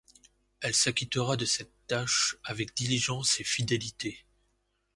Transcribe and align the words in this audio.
Elle 0.61 0.73
s'acquittera 0.73 1.37
de 1.37 1.45
cette 1.45 1.71
tâche 1.85 2.35
avec 2.43 2.75
diligence 2.75 3.39
et 3.39 3.43
fidélité. 3.43 4.25